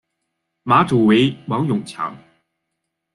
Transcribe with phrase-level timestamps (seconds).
[0.63, 2.17] 马主为王永强。